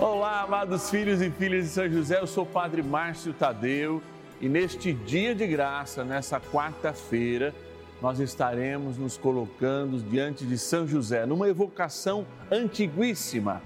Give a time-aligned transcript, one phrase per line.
[0.00, 4.02] Olá, amados filhos e filhas de São José, eu sou o Padre Márcio Tadeu
[4.40, 7.54] e neste dia de graça, nessa quarta-feira,
[8.02, 13.62] nós estaremos nos colocando diante de São José, numa evocação antiguíssima.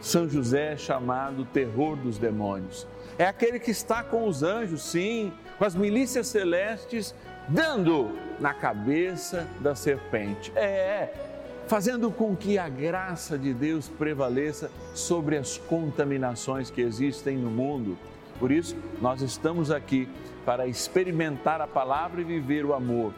[0.00, 2.84] São José é chamado terror dos demônios.
[3.16, 7.14] É aquele que está com os anjos, sim, com as milícias celestes,
[7.48, 10.52] dando na cabeça da serpente.
[10.56, 11.37] É,
[11.68, 17.98] fazendo com que a graça de Deus prevaleça sobre as contaminações que existem no mundo.
[18.38, 20.08] Por isso, nós estamos aqui
[20.46, 23.12] para experimentar a palavra e viver o amor.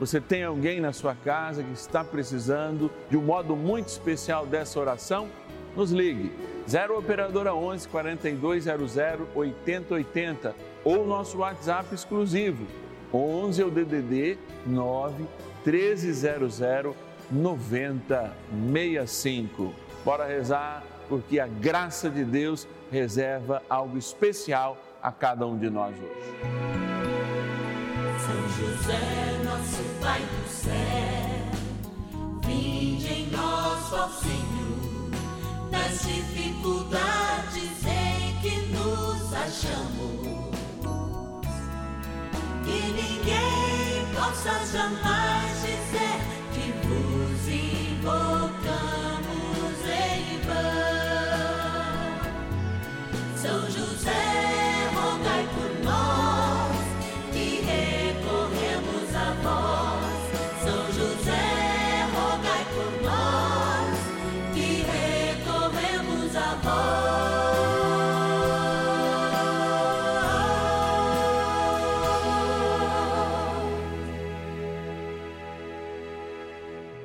[0.00, 4.80] Você tem alguém na sua casa que está precisando de um modo muito especial dessa
[4.80, 5.28] oração?
[5.76, 6.32] Nos ligue
[6.68, 8.96] 0 operadora 11 4200
[9.34, 12.66] 8080 ou nosso WhatsApp exclusivo
[13.14, 15.24] 11 é o DDD 9
[15.64, 16.60] 1300
[17.30, 19.72] 9065.
[20.04, 25.94] Bora rezar, porque a graça de Deus reserva algo especial a cada um de nós
[25.96, 26.32] hoje.
[28.24, 30.72] São José, nosso Pai do céu,
[32.46, 35.10] vinde em nós, ó Senhor,
[35.70, 40.22] nas dificuldades em que nos achamos.
[42.64, 46.31] Que ninguém possa jamais dizer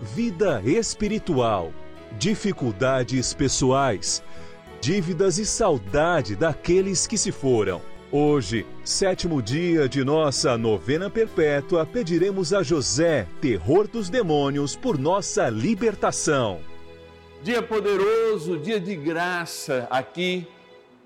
[0.00, 1.72] vida espiritual,
[2.18, 4.22] dificuldades pessoais,
[4.80, 7.80] dívidas e saudade daqueles que se foram.
[8.12, 15.48] Hoje, sétimo dia de nossa novena perpétua, pediremos a José, terror dos demônios, por nossa
[15.48, 16.60] libertação.
[17.42, 20.46] Dia poderoso, dia de graça aqui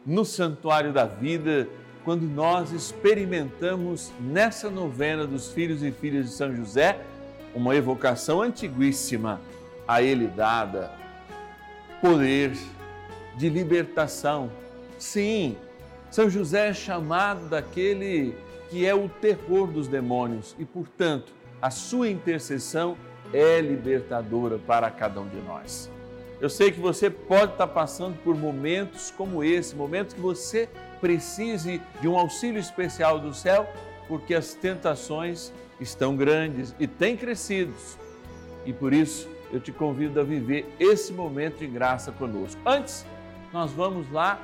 [0.05, 1.69] no Santuário da Vida,
[2.05, 7.01] quando nós experimentamos nessa novena dos filhos e filhas de São José
[7.55, 9.41] uma evocação antiguíssima
[9.87, 10.91] a ele dada,
[12.01, 12.53] poder
[13.37, 14.51] de libertação.
[14.99, 15.57] Sim,
[16.11, 18.35] São José é chamado daquele
[18.69, 22.97] que é o terror dos demônios e, portanto, a sua intercessão
[23.33, 25.91] é libertadora para cada um de nós.
[26.41, 30.69] Eu sei que você pode estar passando por momentos como esse, momentos que você
[31.01, 33.69] precise de um auxílio especial do céu,
[34.09, 37.73] porque as tentações estão grandes e têm crescido.
[38.65, 42.61] E por isso eu te convido a viver esse momento de graça conosco.
[42.65, 43.05] Antes,
[43.53, 44.41] nós vamos lá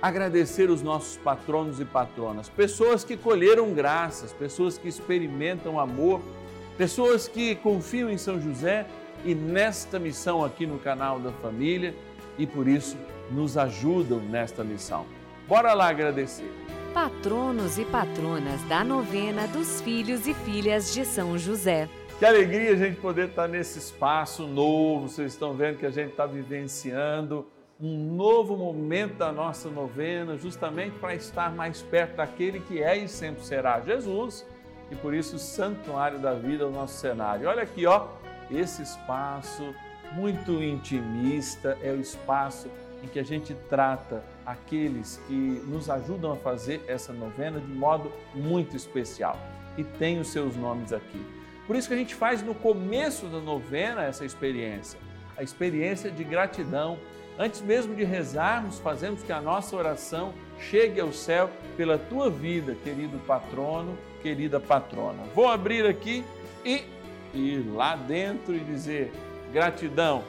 [0.00, 6.20] agradecer os nossos patronos e patronas, pessoas que colheram graças, pessoas que experimentam amor,
[6.76, 8.86] pessoas que confiam em São José
[9.24, 11.94] e nesta missão aqui no canal da família
[12.36, 12.98] e por isso
[13.30, 15.06] nos ajudam nesta missão.
[15.48, 16.52] Bora lá agradecer
[16.94, 21.88] patronos e patronas da novena dos filhos e filhas de São José.
[22.20, 25.08] Que alegria a gente poder estar nesse espaço novo.
[25.08, 27.48] Vocês estão vendo que a gente está vivenciando
[27.80, 33.08] um novo momento da nossa novena, justamente para estar mais perto daquele que é e
[33.08, 34.46] sempre será Jesus.
[34.88, 37.48] E por isso o Santuário da Vida é o nosso cenário.
[37.48, 38.06] Olha aqui, ó,
[38.48, 39.74] esse espaço
[40.12, 42.70] muito intimista é o espaço
[43.02, 48.10] em que a gente trata aqueles que nos ajudam a fazer essa novena de modo
[48.34, 49.38] muito especial.
[49.76, 51.24] E tem os seus nomes aqui.
[51.66, 54.98] Por isso que a gente faz no começo da novena essa experiência,
[55.36, 56.98] a experiência de gratidão.
[57.38, 62.76] Antes mesmo de rezarmos, fazemos que a nossa oração chegue ao céu pela tua vida,
[62.84, 65.24] querido patrono, querida patrona.
[65.34, 66.24] Vou abrir aqui
[66.64, 66.84] e
[67.34, 69.12] ir lá dentro e dizer
[69.52, 70.22] gratidão.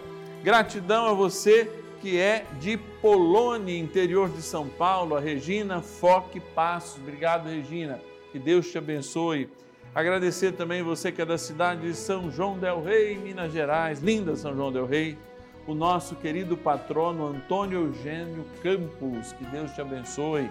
[0.44, 1.70] Gratidão a você
[2.06, 7.02] que é de Polônia, interior de São Paulo, a Regina Foque Passos.
[7.02, 8.00] Obrigado, Regina.
[8.32, 9.50] Que Deus te abençoe.
[9.96, 14.04] Agradecer também você que é da cidade de São João del Rei, Minas Gerais.
[14.04, 15.18] Linda São João del Rei.
[15.66, 20.48] o nosso querido patrono Antônio Eugênio Campos, que Deus te abençoe.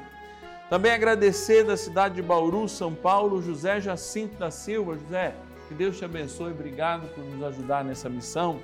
[0.68, 4.98] Também agradecer da cidade de Bauru, São Paulo, José Jacinto da Silva.
[4.98, 5.36] José,
[5.68, 8.60] que Deus te abençoe, obrigado por nos ajudar nessa missão.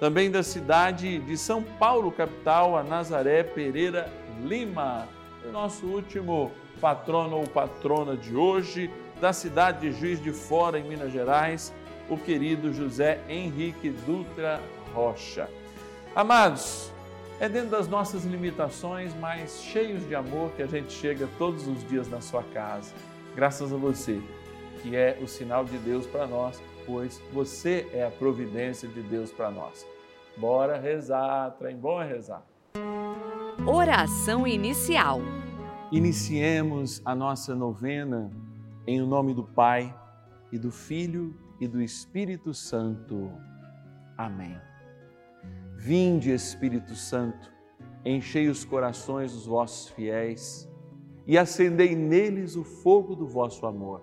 [0.00, 4.08] Também da cidade de São Paulo, capital, a Nazaré Pereira
[4.44, 5.08] Lima,
[5.52, 8.88] nosso último patrono ou patrona de hoje,
[9.20, 11.74] da cidade de Juiz de Fora, em Minas Gerais,
[12.08, 14.60] o querido José Henrique Dutra
[14.94, 15.50] Rocha.
[16.14, 16.92] Amados,
[17.40, 21.86] é dentro das nossas limitações, mas cheios de amor, que a gente chega todos os
[21.88, 22.92] dias na sua casa.
[23.34, 24.20] Graças a você,
[24.80, 29.30] que é o sinal de Deus para nós, pois você é a providência de Deus
[29.30, 29.86] para nós.
[30.38, 32.42] Bora rezar, trem bom é rezar.
[33.66, 35.20] Oração inicial.
[35.92, 38.30] Iniciemos a nossa novena
[38.86, 39.94] em o nome do Pai
[40.50, 43.30] e do Filho e do Espírito Santo.
[44.16, 44.58] Amém.
[45.76, 47.52] Vinde, Espírito Santo,
[48.04, 50.68] enchei os corações dos vossos fiéis
[51.26, 54.02] e acendei neles o fogo do vosso amor.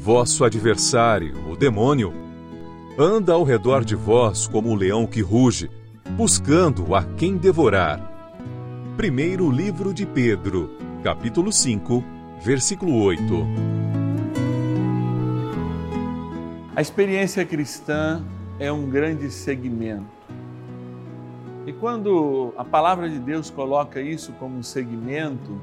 [0.00, 2.10] Vosso adversário, o demônio,
[2.98, 5.70] anda ao redor de vós como um leão que ruge,
[6.16, 8.00] buscando a quem devorar.
[8.96, 10.70] Primeiro livro de Pedro,
[11.02, 12.02] capítulo 5,
[12.42, 13.24] versículo 8.
[16.74, 18.24] A experiência cristã
[18.58, 20.06] é um grande segmento.
[21.66, 25.60] E quando a palavra de Deus coloca isso como um segmento,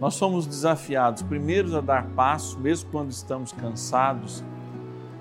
[0.00, 4.42] nós somos desafiados, primeiro, a dar passo, mesmo quando estamos cansados,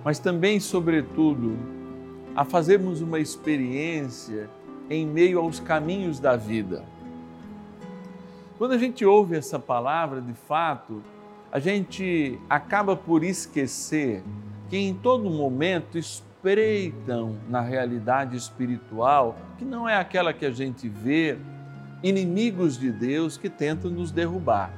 [0.05, 1.59] mas também, sobretudo,
[2.33, 4.49] a fazermos uma experiência
[4.89, 6.85] em meio aos caminhos da vida.
[8.57, 11.03] Quando a gente ouve essa palavra, de fato,
[11.51, 14.23] a gente acaba por esquecer
[14.69, 20.87] que em todo momento espreitam na realidade espiritual, que não é aquela que a gente
[20.87, 21.37] vê,
[22.03, 24.73] inimigos de Deus que tentam nos derrubar.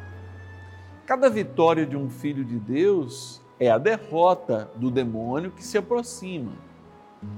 [1.06, 6.52] Cada vitória de um filho de Deus é a derrota do demônio que se aproxima.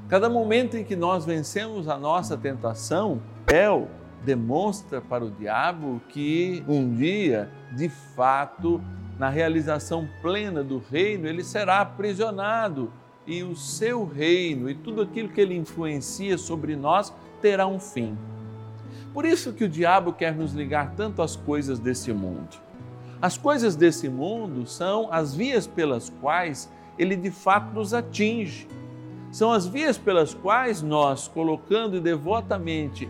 [0.08, 3.22] Cada momento em que nós vencemos a nossa tentação,
[3.52, 3.88] El
[4.24, 8.82] demonstra para o diabo que um dia, de fato,
[9.20, 12.92] na realização plena do reino, ele será aprisionado
[13.28, 18.18] e o seu reino e tudo aquilo que ele influencia sobre nós terá um fim.
[19.14, 22.58] Por isso que o diabo quer nos ligar tanto às coisas desse mundo.
[23.22, 28.68] As coisas desse mundo são as vias pelas quais ele de fato nos atinge.
[29.32, 33.08] São as vias pelas quais nós, colocando devotamente,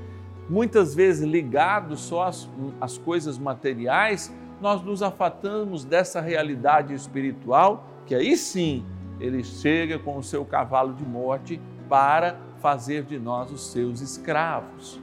[0.50, 8.14] muitas vezes ligados só às, às coisas materiais, nós nos afatamos dessa realidade espiritual, que
[8.14, 8.86] aí sim
[9.20, 15.03] ele chega com o seu cavalo de morte para fazer de nós os seus escravos.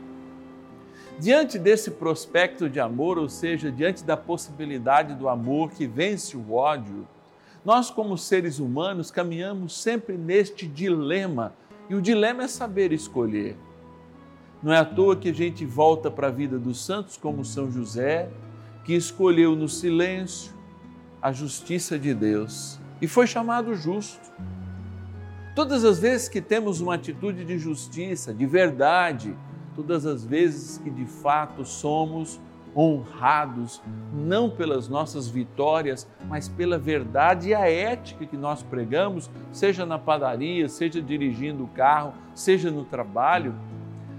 [1.21, 6.55] Diante desse prospecto de amor, ou seja, diante da possibilidade do amor que vence o
[6.55, 7.07] ódio,
[7.63, 11.53] nós, como seres humanos, caminhamos sempre neste dilema,
[11.91, 13.55] e o dilema é saber escolher.
[14.63, 17.71] Não é à toa que a gente volta para a vida dos santos, como São
[17.71, 18.31] José,
[18.83, 20.55] que escolheu no silêncio
[21.21, 24.33] a justiça de Deus e foi chamado justo.
[25.55, 29.37] Todas as vezes que temos uma atitude de justiça, de verdade,
[29.75, 32.41] todas as vezes que de fato somos
[32.77, 33.83] honrados,
[34.15, 39.99] não pelas nossas vitórias, mas pela verdade e a ética que nós pregamos, seja na
[39.99, 43.55] padaria, seja dirigindo o carro, seja no trabalho,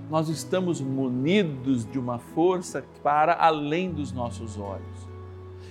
[0.09, 5.11] nós estamos munidos de uma força para além dos nossos olhos.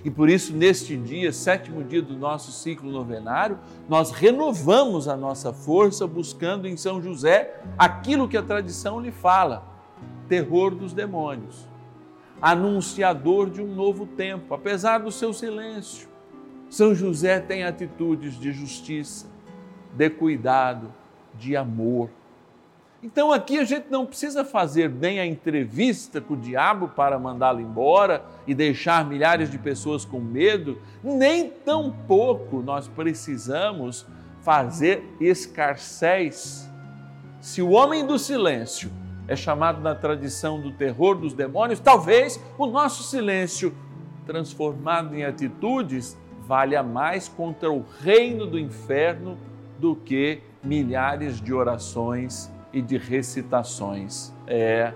[0.03, 5.53] E por isso, neste dia, sétimo dia do nosso ciclo novenário, nós renovamos a nossa
[5.53, 9.70] força buscando em São José aquilo que a tradição lhe fala:
[10.31, 11.69] terror dos demônios,
[12.41, 16.09] anunciador de um novo tempo, apesar do seu silêncio.
[16.71, 19.27] São José tem atitudes de justiça,
[19.93, 20.91] de cuidado,
[21.35, 22.09] de amor
[23.03, 27.61] então aqui a gente não precisa fazer bem a entrevista com o diabo para mandá-lo
[27.61, 34.07] embora e deixar milhares de pessoas com medo, nem tampouco nós precisamos
[34.43, 36.69] fazer escarcéis.
[37.41, 38.91] Se o homem do silêncio
[39.31, 43.73] é chamado na tradição do terror dos demônios, talvez o nosso silêncio,
[44.27, 46.19] transformado em atitudes,
[46.49, 49.39] valha mais contra o reino do inferno
[49.79, 54.35] do que milhares de orações e de recitações.
[54.49, 54.93] É,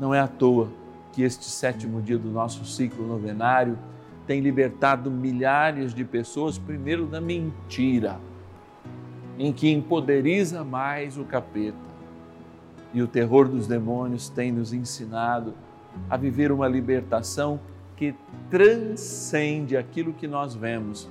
[0.00, 0.70] não é à toa
[1.12, 3.78] que este sétimo dia do nosso ciclo novenário
[4.26, 8.18] tem libertado milhares de pessoas, primeiro da mentira,
[9.38, 11.87] em que empoderiza mais o capeta.
[12.92, 15.54] E o terror dos demônios tem nos ensinado
[16.08, 17.60] a viver uma libertação
[17.96, 18.14] que
[18.48, 21.08] transcende aquilo que nós vemos,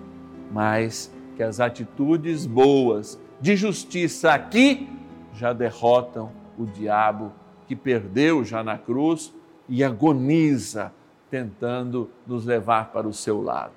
[0.52, 4.90] mas que as atitudes boas de justiça aqui
[5.34, 7.32] já derrotam o diabo
[7.68, 9.34] que perdeu já na cruz
[9.70, 10.92] e agoniza
[11.30, 13.74] tentando nos levar para o seu lado.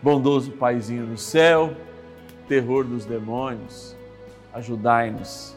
[0.00, 1.74] Bondoso Paizinho no céu,
[2.46, 3.96] terror dos demônios,
[4.52, 5.56] ajudai-nos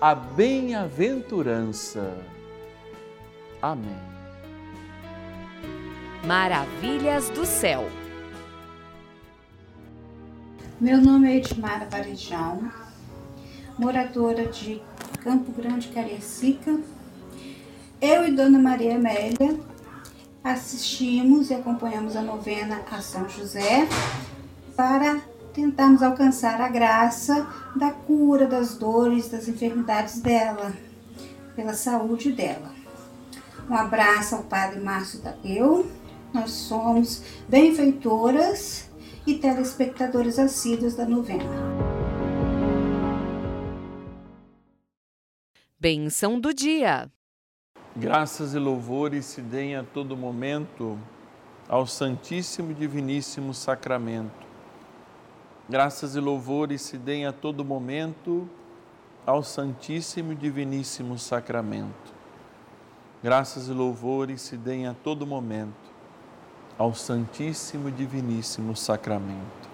[0.00, 2.16] a bem-aventurança.
[3.62, 3.96] Amém.
[6.24, 7.88] Maravilhas do céu.
[10.80, 12.70] Meu nome é Edmara Varejão
[13.78, 14.82] moradora de
[15.22, 16.80] Campo Grande, Cariacica.
[18.00, 19.58] Eu e Dona Maria Amélia
[20.42, 23.86] assistimos e acompanhamos a novena a São José
[24.76, 25.20] para
[25.56, 30.70] tentarmos alcançar a graça da cura das dores, das enfermidades dela,
[31.56, 32.70] pela saúde dela.
[33.68, 35.90] Um abraço ao Padre Márcio Tadeu.
[36.32, 38.90] Nós somos benfeitoras
[39.26, 41.44] e telespectadores assíduos da novena.
[45.80, 47.10] Benção do dia.
[47.96, 50.98] Graças e louvores se deem a todo momento
[51.66, 54.45] ao Santíssimo e Diviníssimo Sacramento.
[55.68, 58.48] Graças e louvores se deem a todo momento
[59.26, 62.14] ao Santíssimo e Diviníssimo Sacramento.
[63.20, 65.74] Graças e louvores se deem a todo momento
[66.78, 69.68] ao Santíssimo e Diviníssimo Sacramento.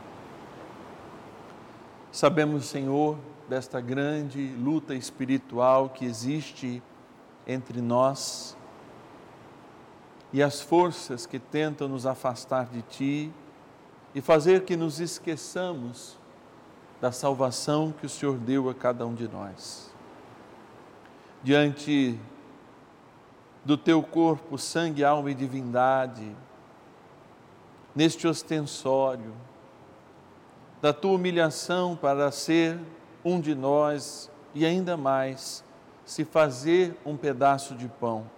[2.10, 6.82] Sabemos, Senhor, desta grande luta espiritual que existe
[7.46, 8.56] entre nós
[10.32, 13.32] e as forças que tentam nos afastar de Ti
[14.14, 16.18] e fazer que nos esqueçamos
[17.00, 19.92] da salvação que o Senhor deu a cada um de nós.
[21.42, 22.18] Diante
[23.64, 26.30] do teu corpo, sangue, alma e divindade,
[27.94, 29.34] neste ostensório,
[30.80, 32.78] da tua humilhação para ser
[33.24, 35.64] um de nós e ainda mais
[36.04, 38.28] se fazer um pedaço de pão.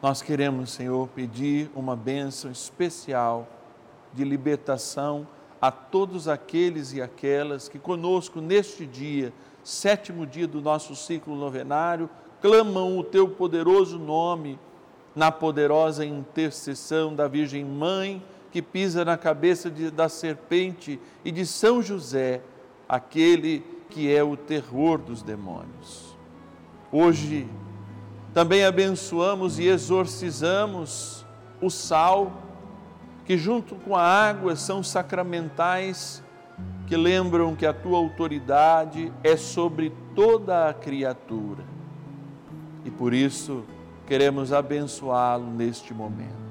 [0.00, 3.48] Nós queremos, Senhor, pedir uma bênção especial
[4.14, 5.26] de libertação
[5.60, 12.08] a todos aqueles e aquelas que conosco neste dia, sétimo dia do nosso ciclo novenário,
[12.40, 14.58] clamam o teu poderoso nome
[15.16, 18.22] na poderosa intercessão da Virgem Mãe
[18.54, 22.40] que pisa na cabeça de, da serpente e de São José,
[22.88, 26.16] aquele que é o terror dos demônios.
[26.92, 27.48] Hoje
[28.32, 31.26] também abençoamos e exorcizamos
[31.60, 32.32] o sal,
[33.24, 36.22] que junto com a água são sacramentais,
[36.86, 41.74] que lembram que a tua autoridade é sobre toda a criatura
[42.84, 43.64] e por isso
[44.06, 46.44] queremos abençoá-lo neste momento.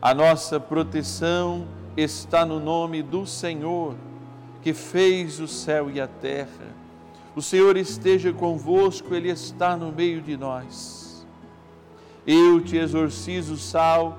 [0.00, 3.94] A nossa proteção está no nome do Senhor,
[4.62, 6.74] que fez o céu e a terra.
[7.36, 11.26] O Senhor esteja convosco, Ele está no meio de nós.
[12.26, 14.18] Eu te exorcizo, Sal,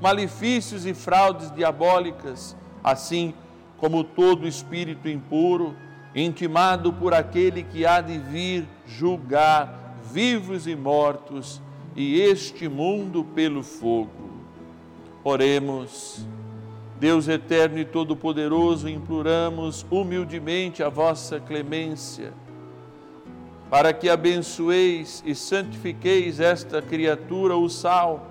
[0.00, 3.34] malefícios e fraudes diabólicas, assim
[3.76, 5.74] como todo espírito impuro
[6.14, 11.60] intimado por aquele que há de vir julgar vivos e mortos
[11.94, 14.30] e este mundo pelo fogo.
[15.22, 16.26] Oremos.
[16.98, 22.34] Deus eterno e todo-poderoso, imploramos humildemente a vossa clemência,
[23.70, 28.29] para que abençoeis e santifiqueis esta criatura, o sal,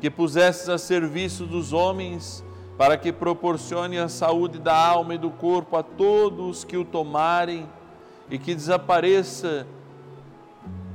[0.00, 2.44] que pusestes a serviço dos homens
[2.78, 7.68] para que proporcione a saúde da alma e do corpo a todos que o tomarem
[8.30, 9.66] e que desapareça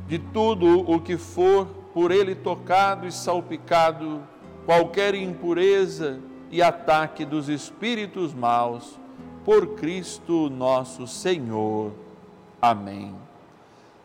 [0.07, 4.21] de tudo o que for por ele tocado e salpicado,
[4.65, 6.19] qualquer impureza
[6.51, 8.99] e ataque dos espíritos maus,
[9.43, 11.93] por Cristo nosso Senhor.
[12.61, 13.24] Amém.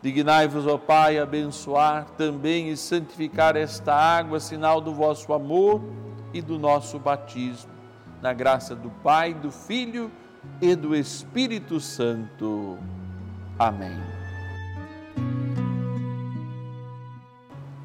[0.01, 5.81] Dignai-vos, ó Pai, abençoar também e santificar esta água, sinal do vosso amor
[6.33, 7.71] e do nosso batismo
[8.21, 10.11] na graça do Pai, do Filho
[10.61, 12.77] e do Espírito Santo.
[13.57, 13.99] Amém.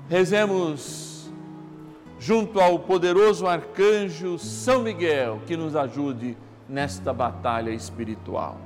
[0.09, 1.31] Rezemos
[2.19, 6.37] junto ao poderoso arcanjo São Miguel que nos ajude
[6.69, 8.66] nesta batalha espiritual.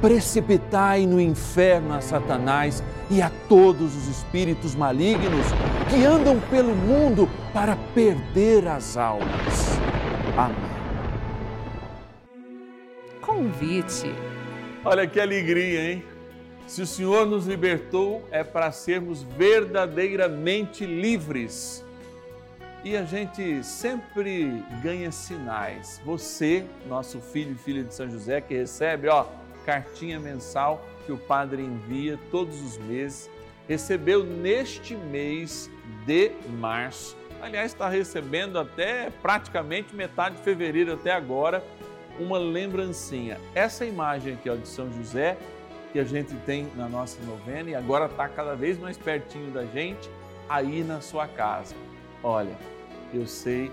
[0.00, 5.46] precipitai no inferno a Satanás e a todos os espíritos malignos
[5.88, 9.78] que andam pelo mundo para perder as almas.
[10.36, 10.76] Amém
[13.36, 14.14] convite.
[14.84, 16.04] Olha que alegria, hein?
[16.66, 21.84] Se o Senhor nos libertou, é para sermos verdadeiramente livres.
[22.82, 26.00] E a gente sempre ganha sinais.
[26.04, 29.26] Você, nosso filho e filha de São José, que recebe, ó,
[29.66, 33.28] cartinha mensal que o padre envia todos os meses,
[33.68, 35.68] recebeu neste mês
[36.06, 37.16] de março.
[37.42, 41.62] Aliás, está recebendo até praticamente metade de fevereiro até agora
[42.18, 43.38] uma lembrancinha.
[43.54, 45.36] Essa imagem aqui ó, de São José
[45.92, 49.64] que a gente tem na nossa novena e agora está cada vez mais pertinho da
[49.66, 50.08] gente
[50.48, 51.74] aí na sua casa.
[52.22, 52.56] Olha,
[53.12, 53.70] eu sei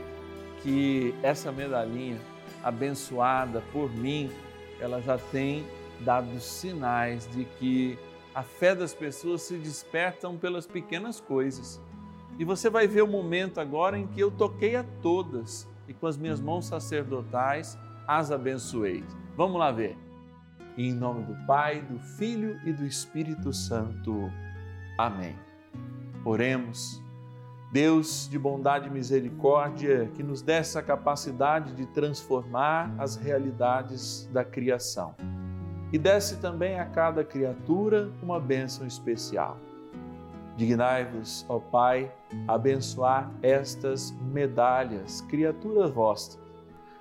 [0.62, 2.18] que essa medalhinha
[2.64, 4.32] abençoada por mim,
[4.80, 5.66] ela já tem
[6.04, 7.98] dado sinais de que
[8.34, 11.82] a fé das pessoas se despertam pelas pequenas coisas.
[12.38, 16.08] E você vai ver o momento agora em que eu toquei a todas e com
[16.08, 19.04] as minhas mãos sacerdotais as abençoei.
[19.36, 19.98] Vamos lá ver.
[20.76, 24.32] Em nome do Pai, do Filho e do Espírito Santo.
[24.98, 25.36] Amém.
[26.26, 27.02] Oremos.
[27.72, 34.46] Deus de bondade e misericórdia, que nos dê essa capacidade de transformar as realidades da
[34.46, 35.16] criação.
[35.94, 39.60] E desce também a cada criatura uma bênção especial.
[40.58, 42.12] Dignai-vos, ó Pai,
[42.48, 46.40] abençoar estas medalhas, criaturas vossas,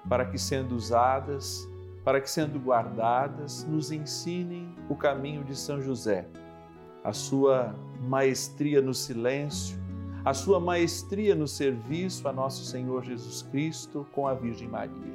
[0.06, 1.66] para que, sendo usadas,
[2.04, 6.26] para que, sendo guardadas, nos ensinem o caminho de São José,
[7.02, 9.78] a sua maestria no silêncio,
[10.22, 15.12] a sua maestria no serviço a nosso Senhor Jesus Cristo com a Virgem Maria.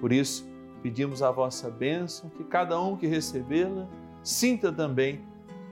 [0.00, 0.44] Por isso,
[0.86, 3.88] pedimos a vossa bênção, que cada um que recebê-la
[4.22, 5.20] sinta também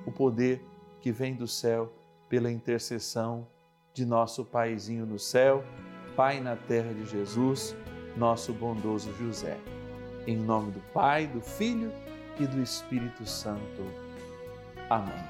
[0.05, 0.61] o poder
[1.01, 1.93] que vem do céu
[2.29, 3.47] pela intercessão
[3.93, 5.63] de nosso Paizinho no céu,
[6.17, 7.77] Pai na terra de Jesus,
[8.17, 9.57] nosso bondoso José.
[10.27, 11.93] Em nome do Pai, do Filho
[12.41, 13.85] e do Espírito Santo.
[14.91, 15.25] Amém.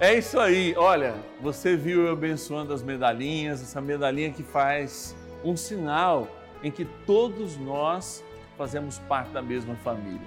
[0.00, 5.54] É isso aí, olha, você viu eu abençoando as medalhinhas, essa medalhinha que faz um
[5.54, 6.26] sinal
[6.62, 8.22] em que todos nós
[8.56, 10.26] fazemos parte da mesma família.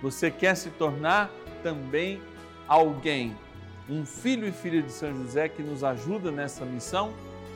[0.00, 1.30] Você quer se tornar
[1.62, 2.22] também
[2.68, 3.36] alguém,
[3.88, 7.12] um filho e filha de São José que nos ajuda nessa missão?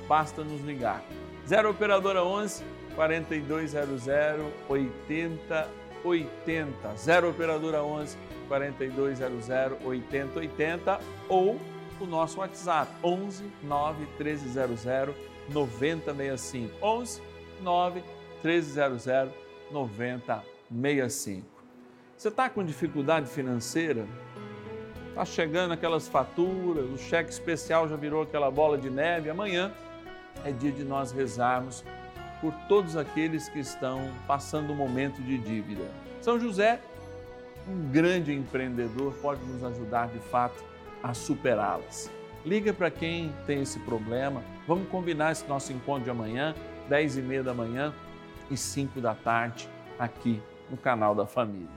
[0.07, 1.03] Basta nos ligar.
[1.47, 2.65] 0 Operadora 11
[2.95, 4.07] 4200
[4.69, 5.69] 8080.
[6.97, 9.49] 0 Operadora 11 4200
[9.85, 11.61] 8080 ou
[12.01, 14.85] o nosso WhatsApp 11 9 1300
[15.51, 17.23] 9065 11
[17.63, 18.03] 9
[18.43, 21.47] 1300 9065.
[22.17, 24.07] Você está com dificuldade financeira?
[25.09, 29.31] Está chegando aquelas faturas, o cheque especial já virou aquela bola de neve.
[29.31, 29.73] Amanhã
[30.45, 31.85] é dia de nós rezarmos
[32.41, 35.85] por todos aqueles que estão passando um momento de dívida.
[36.21, 36.81] São José
[37.69, 40.65] um grande empreendedor pode nos ajudar de fato
[41.03, 42.11] a superá-las.
[42.45, 44.43] Liga para quem tem esse problema.
[44.67, 46.55] Vamos combinar esse nosso encontro de amanhã,
[46.89, 47.93] 10 e meia da manhã
[48.51, 51.69] e 5 da tarde, aqui no canal da família.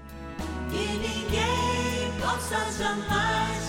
[0.69, 3.60] Que ninguém possa jamais